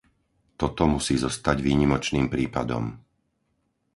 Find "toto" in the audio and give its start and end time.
0.61-0.83